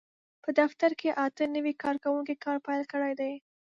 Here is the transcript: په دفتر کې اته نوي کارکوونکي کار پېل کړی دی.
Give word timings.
په 0.43 0.49
دفتر 0.59 0.91
کې 0.99 1.09
اته 1.25 1.43
نوي 1.55 1.73
کارکوونکي 1.83 2.35
کار 2.45 2.57
پېل 2.65 2.83
کړی 2.91 3.13
دی. 3.19 3.33